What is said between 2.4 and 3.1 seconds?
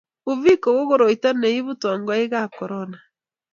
korona.